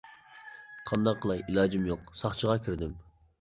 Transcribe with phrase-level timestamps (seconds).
[0.91, 2.09] قانداق قىلاي، ئىلاجىم يوق.
[2.23, 2.99] ساقچىغا كىردىم.